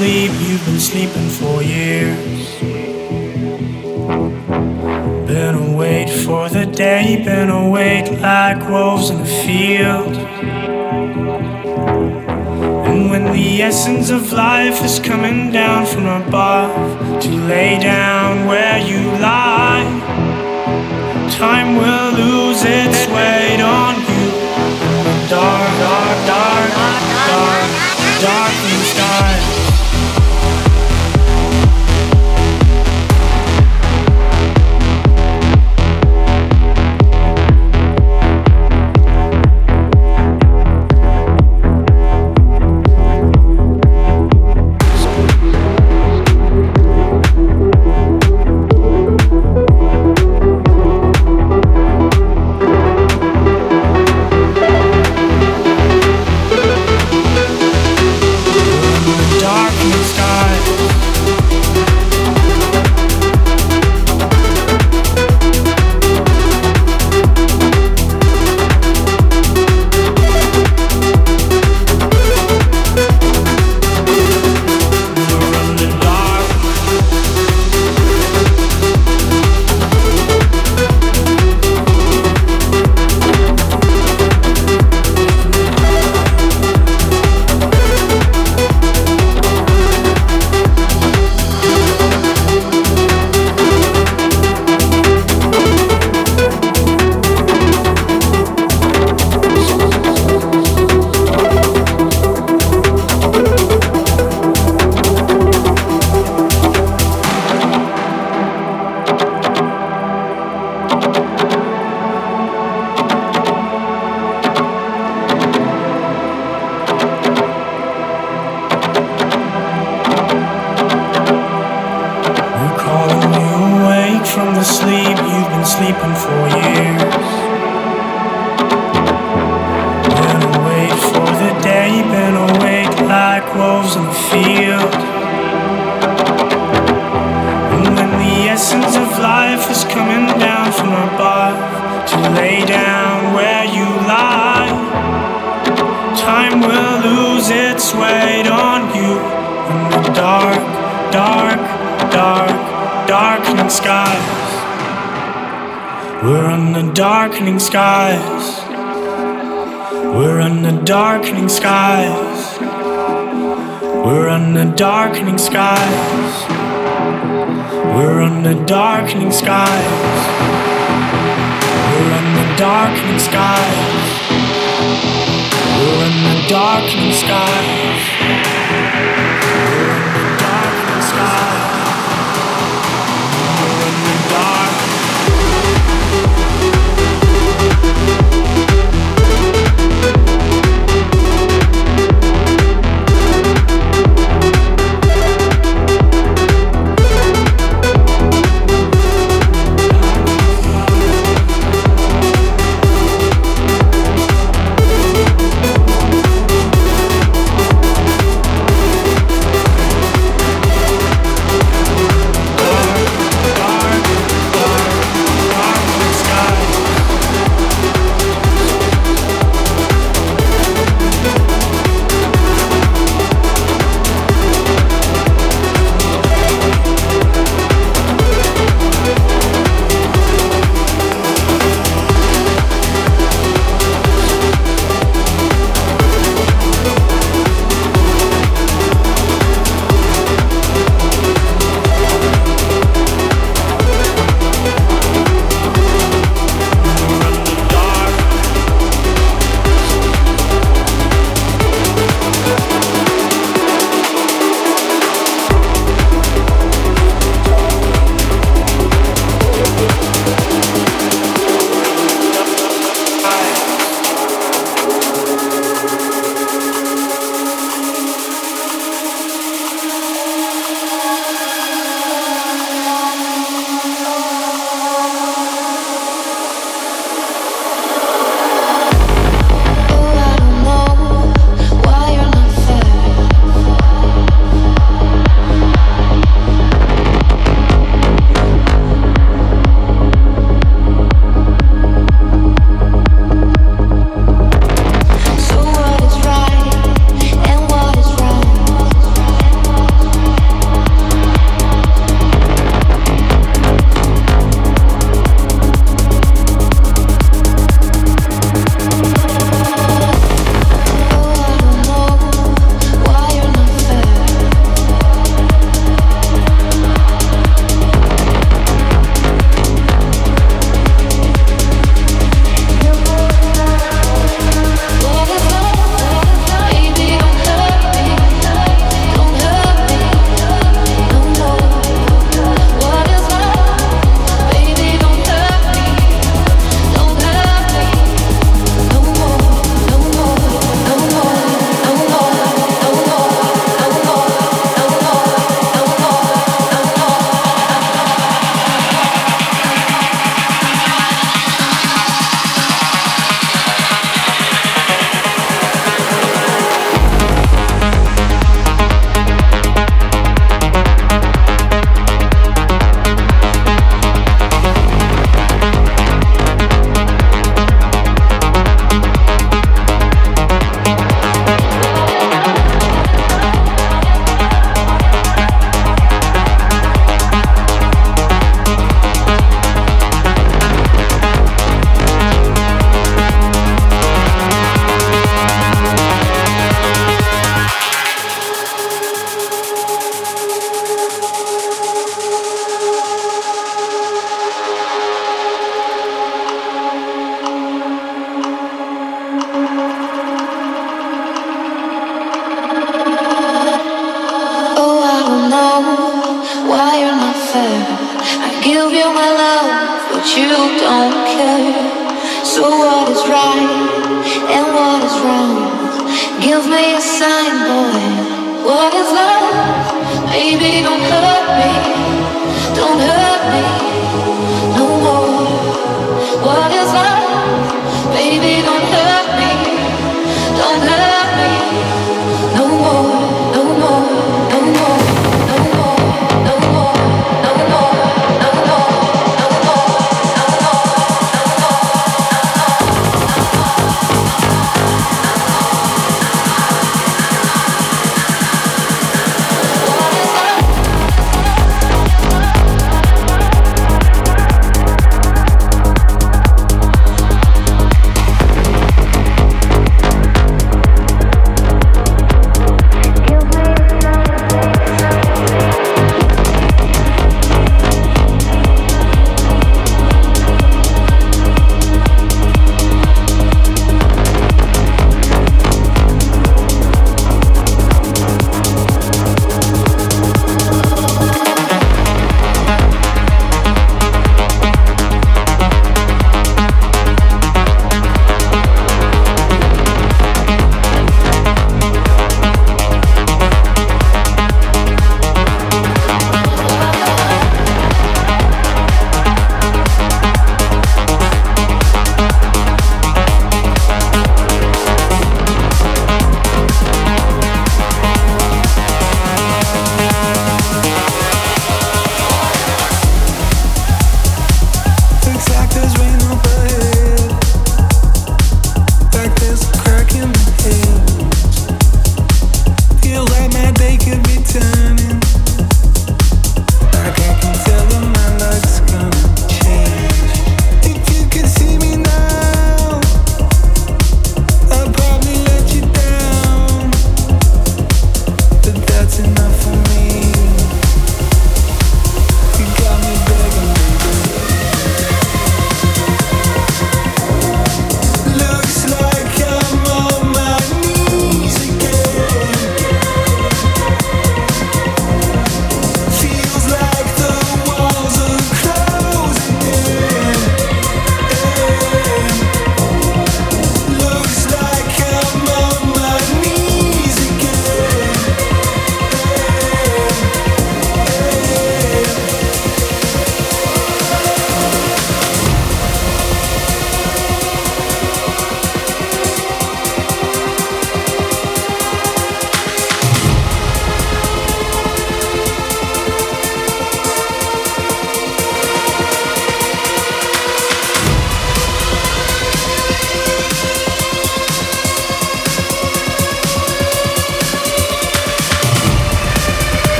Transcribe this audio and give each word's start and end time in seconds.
sleep 0.00 0.32
you've 0.48 0.64
been 0.64 0.80
sleeping 0.80 1.28
for 1.28 1.62
years. 1.62 2.58
Been 5.28 5.54
awake 5.68 6.08
for 6.08 6.48
the 6.48 6.64
day, 6.64 7.22
been 7.22 7.50
awake 7.50 8.10
like 8.22 8.66
wolves 8.70 9.10
in 9.10 9.18
the 9.18 9.32
field. 9.44 10.16
And 12.88 13.10
when 13.10 13.24
the 13.30 13.62
essence 13.62 14.08
of 14.08 14.32
life 14.32 14.82
is 14.82 14.98
coming 15.00 15.52
down 15.52 15.84
from 15.84 16.06
above 16.06 17.22
to 17.22 17.30
lay 17.52 17.78
down 17.78 18.46
where 18.46 18.78
you 18.78 19.02
lie, 19.28 19.84
time 21.30 21.76
will 21.76 22.10
lose 22.22 22.62
its 22.64 23.06
weight 23.14 23.60
on 23.60 23.96
you. 24.08 24.24
Dark, 25.28 25.70
dark, 25.84 26.18
dark, 26.32 26.70
dark, 27.28 27.64
darkening 28.22 28.60
sky. 28.60 28.69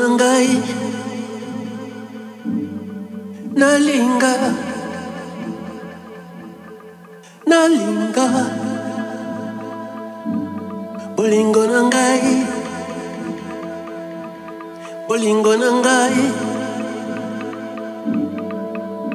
Na 0.00 0.08
ngai. 0.16 0.48
Nalinga. 3.60 4.34
Nalinga. 7.50 8.26
Bolingo 11.16 11.62
na 11.72 11.80
ngai. 11.90 12.24
Bolingo 15.08 15.52
na 15.60 15.68
ngai. 15.82 16.16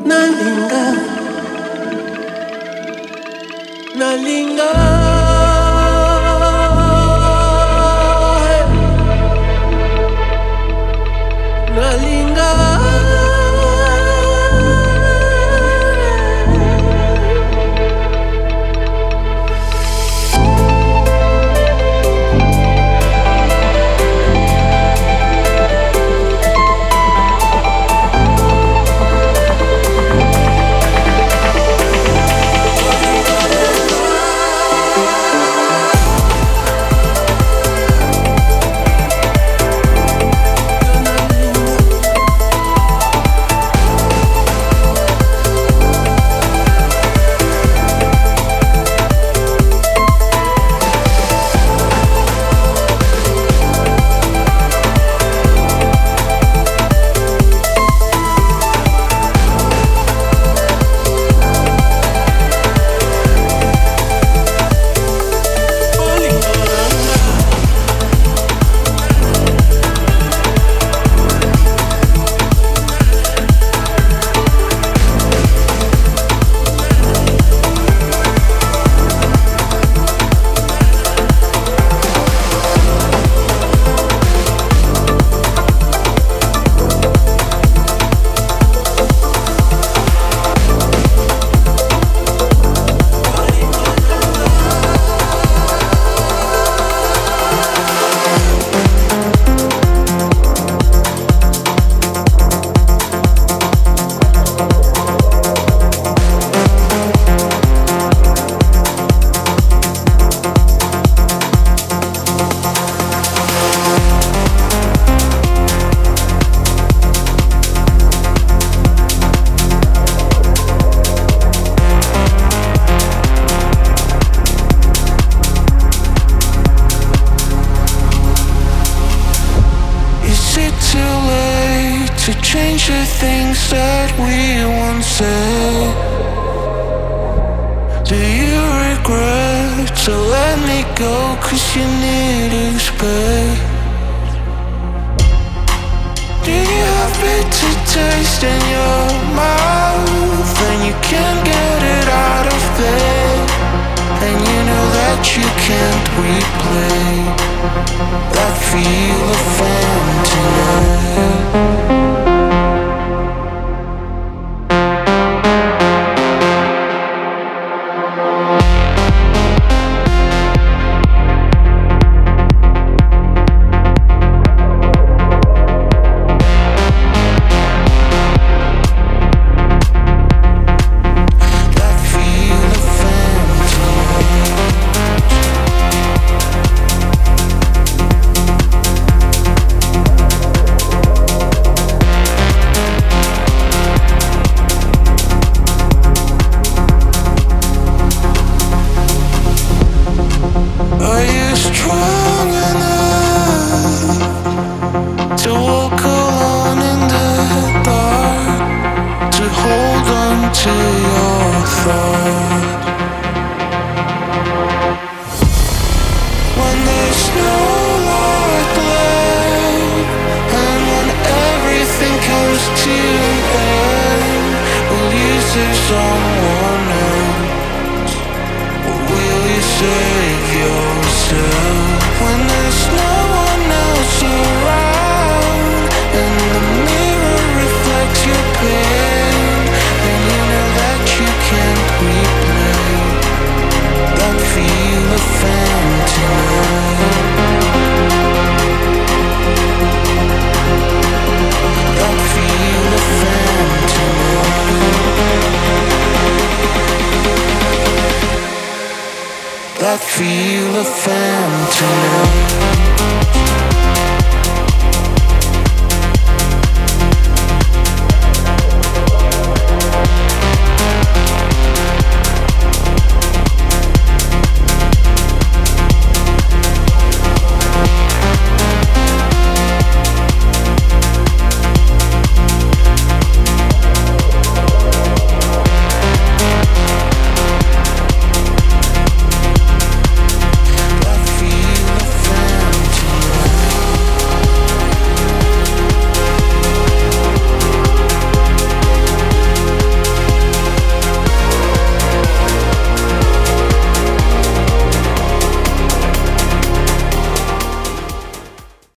Nalinga. 0.10 0.86
Nalinga 4.00 5.05